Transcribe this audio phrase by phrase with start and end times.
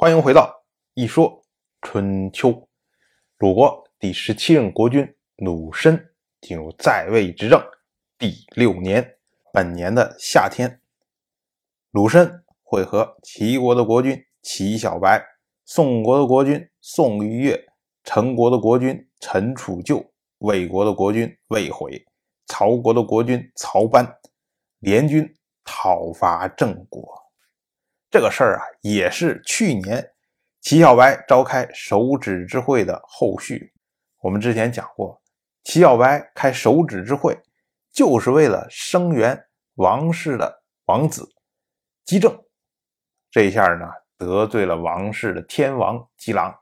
[0.00, 0.64] 欢迎回到
[0.94, 1.44] 一说
[1.82, 2.68] 春秋。
[3.36, 7.60] 鲁国第十七任国君鲁申进入在位执政
[8.16, 9.18] 第六年，
[9.52, 10.80] 本年的夏天，
[11.90, 15.20] 鲁申会和齐国的国君齐小白、
[15.64, 17.66] 宋国的国君宋玉月、
[18.04, 22.06] 陈国的国君陈楚旧、魏国的国君魏悔、
[22.46, 24.08] 曹国的国君曹班
[24.78, 25.28] 联军
[25.64, 27.27] 讨伐郑国。
[28.10, 30.12] 这个事儿啊，也是去年
[30.62, 33.72] 齐小白召开手指之会的后续。
[34.20, 35.20] 我们之前讲过，
[35.64, 37.38] 齐小白开手指之会，
[37.92, 39.38] 就是为了声援
[39.74, 41.28] 王室的王子
[42.06, 42.34] 姬正。
[43.30, 43.86] 这一下呢，
[44.16, 46.58] 得罪了王室的天王姬狼，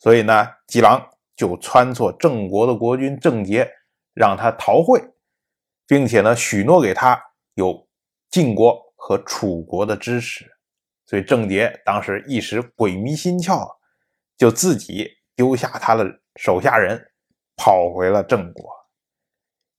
[0.00, 3.70] 所以呢，姬狼就撺掇郑国的国君郑杰，
[4.14, 5.00] 让他逃会，
[5.86, 7.22] 并且呢，许诺给他
[7.54, 7.86] 有
[8.30, 10.44] 晋国和楚国的支持。
[11.08, 13.66] 所以郑杰当时一时鬼迷心窍，
[14.36, 16.04] 就自己丢下他的
[16.36, 17.04] 手下人。
[17.60, 18.70] 跑回了郑国，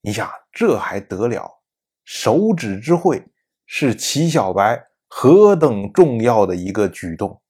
[0.02, 1.62] 你想这还得了？
[2.04, 3.24] 手指之会
[3.64, 7.40] 是齐小白何等重要的一个举动，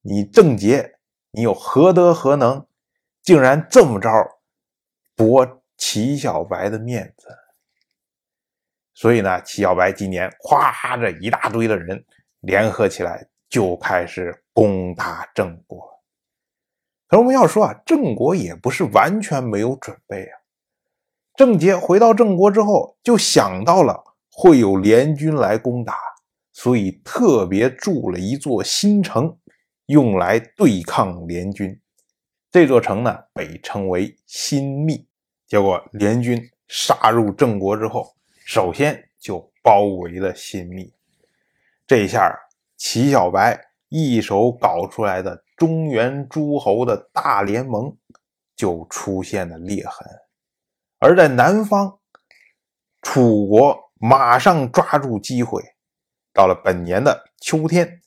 [0.00, 0.94] 你郑杰，
[1.32, 2.66] 你有何德何能，
[3.20, 4.08] 竟然这么着
[5.14, 7.28] 驳齐小白的面子？
[8.94, 12.02] 所以呢，齐小白今年夸着一大堆的人
[12.40, 15.80] 联合起来，就开始攻打郑国。
[17.06, 20.38] 可是我们要说啊，郑国也不是完全没有准备啊。
[21.36, 25.96] 郑杰回到郑国之后，就想到了会有联军来攻打，
[26.52, 29.36] 所以特别筑了一座新城，
[29.86, 31.80] 用来对抗联军。
[32.50, 35.06] 这座城呢，被称为新密。
[35.46, 40.92] 结果联军杀入郑国之后，首先就包围了新密。
[41.90, 42.32] 这下，
[42.76, 45.42] 齐小白一手搞出来的。
[45.56, 47.92] 中原诸侯的大联盟
[48.54, 50.08] 就出现了裂痕，
[51.00, 51.98] 而在南方，
[53.02, 55.60] 楚国马上抓住机会，
[56.32, 58.00] 到了本年的秋天，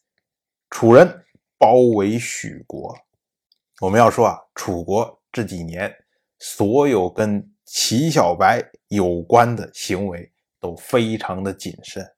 [0.69, 1.25] 楚人
[1.57, 2.97] 包围许国。
[3.81, 5.93] 我们要说啊，楚国这几年
[6.39, 12.12] 所有跟齐小白有关的行为都非常的谨慎。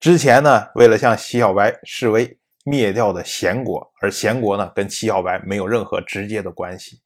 [0.00, 2.38] 之前呢，为了向齐小白示威。
[2.68, 7.00] 灭掉的贤国，而贤国呢，跟齐小白没有任何直接的关系。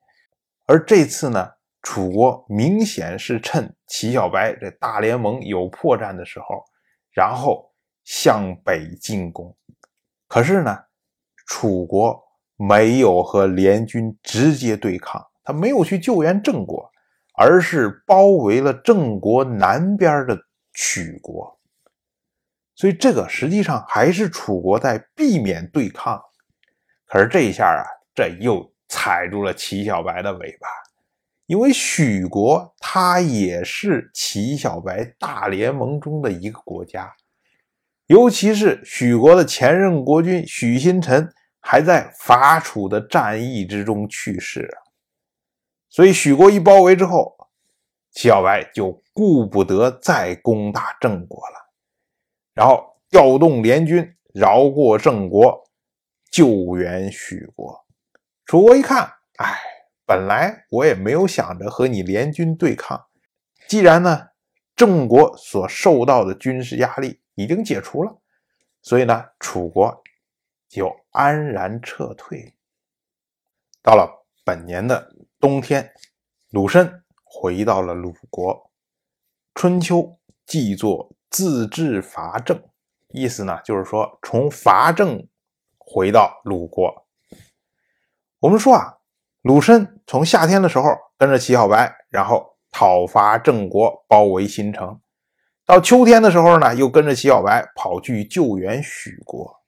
[0.64, 1.46] 而这次呢，
[1.82, 6.64] 楚国明显是趁齐小白这大联盟有破绽的时候，
[7.12, 7.70] 然后
[8.04, 9.54] 向北进攻。
[10.26, 10.78] 可是呢，
[11.46, 12.18] 楚国
[12.56, 16.90] 没有和联军直接对抗，他没有去救援郑国，
[17.36, 20.38] 而是包围了郑国南边的
[20.72, 21.59] 曲国。
[22.80, 26.18] 所以这个实际上还是楚国在避免对抗，
[27.06, 30.66] 可是这一下啊，这又踩住了齐小白的尾巴，
[31.44, 37.12] 因为许国它也是齐小白大联盟中的一个国家，
[38.06, 41.30] 尤其是许国的前任国君许新臣
[41.60, 44.80] 还在伐楚的战役之中去世啊，
[45.90, 47.36] 所以许国一包围之后，
[48.10, 51.69] 齐小白就顾不得再攻打郑国了。
[52.60, 55.64] 然后调动联军绕过郑国，
[56.30, 57.86] 救援许国。
[58.44, 59.58] 楚国一看，哎，
[60.04, 63.06] 本来我也没有想着和你联军对抗，
[63.66, 64.28] 既然呢
[64.76, 68.20] 郑国所受到的军事压力已经解除了，
[68.82, 70.02] 所以呢楚国
[70.68, 72.54] 就安然撤退。
[73.82, 75.94] 到了本年的冬天，
[76.50, 78.70] 鲁申回到了鲁国，
[79.54, 81.10] 春秋既作。
[81.30, 82.60] 自治伐郑，
[83.10, 85.26] 意思呢，就是说从伐郑
[85.78, 87.06] 回到鲁国。
[88.40, 88.98] 我们说啊，
[89.42, 95.00] 鲁申从夏天的时候跟着齐小白，然后讨伐郑国，包围新城；
[95.64, 99.62] 到秋天的时候呢，又跟着齐小白跑去救援许国。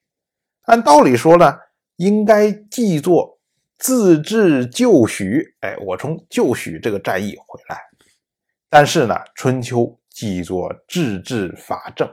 [0.62, 1.58] 按道理说呢，
[1.96, 3.38] 应该记作
[3.78, 5.54] 自治救许。
[5.60, 7.80] 哎，我从救许这个战役回来。
[8.68, 9.98] 但是呢，春秋。
[10.14, 12.08] 记作治治伐郑，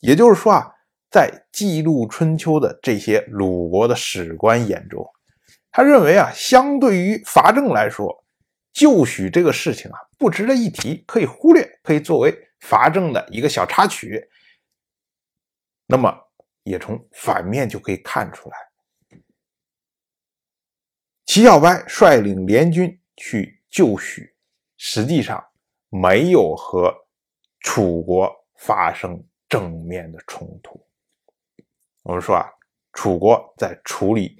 [0.00, 0.72] 也就是说啊，
[1.10, 5.04] 在记录春秋的这些鲁国的史官眼中，
[5.70, 8.24] 他认为啊，相对于伐郑来说，
[8.72, 14.28] 救许这个事情啊，不值得一提，可以忽略，可以作为伐郑的一个小插曲。
[15.86, 16.14] 那么，
[16.62, 18.56] 也从反面就可以看出来，
[21.26, 24.34] 齐小白率领联军去救许，
[24.76, 25.44] 实际上
[25.88, 26.94] 没有和。
[27.60, 30.80] 楚国发生正面的冲突。
[32.02, 32.48] 我们说啊，
[32.92, 34.36] 楚国在处理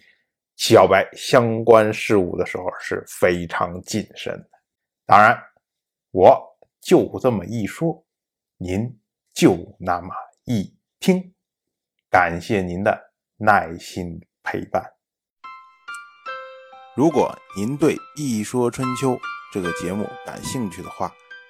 [0.57, 4.51] 小白相关事务的时候是非常谨慎的。
[5.07, 5.39] 当然，
[6.11, 8.05] 我就这么一说，
[8.57, 8.99] 您
[9.33, 11.35] 就那么一听。
[12.11, 14.83] 感谢您的耐心陪伴。
[16.97, 19.11] 如果您对《一说春秋》
[19.53, 21.15] 这个节目感兴趣的话，